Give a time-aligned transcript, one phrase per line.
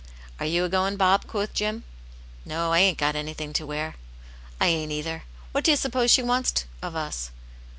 [0.39, 0.97] "Are you a going.
[0.97, 1.83] Bob V^ quoth Jim."
[2.43, 3.93] No, I ain't got anything to wear."
[4.59, 5.25] I ain't either.
[5.51, 7.29] What do you suppose she wants of us?"